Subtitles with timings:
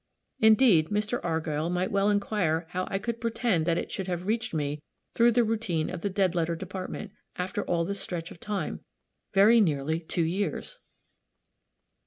[0.39, 1.19] Indeed, Mr.
[1.23, 4.81] Argyll might well inquire how I could pretend that it should have reached me
[5.13, 8.79] through the routine of the dead letter department, after all this stretch of time
[9.35, 10.79] very nearly two years!